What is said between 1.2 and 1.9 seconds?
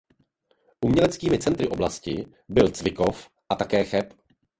centry